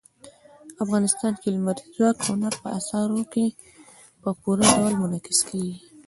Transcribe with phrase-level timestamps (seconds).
[0.83, 3.45] افغانستان کې لمریز ځواک د هنر په اثارو کې
[4.21, 5.75] په پوره ډول منعکس کېږي.